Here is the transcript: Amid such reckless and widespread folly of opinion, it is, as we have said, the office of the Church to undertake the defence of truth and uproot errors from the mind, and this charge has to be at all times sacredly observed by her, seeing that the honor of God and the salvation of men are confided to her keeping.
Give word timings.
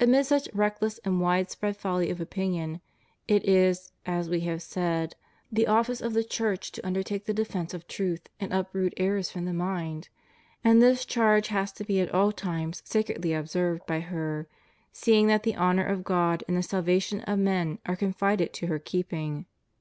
Amid 0.00 0.26
such 0.26 0.48
reckless 0.52 0.98
and 1.04 1.20
widespread 1.20 1.76
folly 1.76 2.10
of 2.10 2.20
opinion, 2.20 2.80
it 3.28 3.48
is, 3.48 3.92
as 4.04 4.28
we 4.28 4.40
have 4.40 4.60
said, 4.60 5.14
the 5.52 5.68
office 5.68 6.00
of 6.00 6.14
the 6.14 6.24
Church 6.24 6.72
to 6.72 6.84
undertake 6.84 7.26
the 7.26 7.32
defence 7.32 7.72
of 7.72 7.86
truth 7.86 8.22
and 8.40 8.52
uproot 8.52 8.92
errors 8.96 9.30
from 9.30 9.44
the 9.44 9.52
mind, 9.52 10.08
and 10.64 10.82
this 10.82 11.04
charge 11.06 11.46
has 11.46 11.70
to 11.74 11.84
be 11.84 12.00
at 12.00 12.12
all 12.12 12.32
times 12.32 12.82
sacredly 12.84 13.32
observed 13.34 13.86
by 13.86 14.00
her, 14.00 14.48
seeing 14.90 15.28
that 15.28 15.44
the 15.44 15.54
honor 15.54 15.86
of 15.86 16.02
God 16.02 16.42
and 16.48 16.56
the 16.56 16.62
salvation 16.64 17.20
of 17.20 17.38
men 17.38 17.78
are 17.86 17.94
confided 17.94 18.52
to 18.54 18.66
her 18.66 18.80
keeping. 18.80 19.46